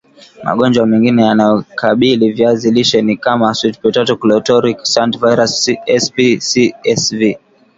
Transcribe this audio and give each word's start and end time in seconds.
Magonjwa 0.43 0.85
mengine 0.87 1.21
yanayokabili 1.23 2.31
viazi 2.31 2.71
lishe 2.71 3.01
ni 3.01 3.15
kama 3.17 3.53
Sweet 3.55 3.75
Potato 3.81 4.13
Chlorotic 4.15 4.77
Stunt 4.83 5.19
virus 5.19 5.69
SPCSV 6.03 7.21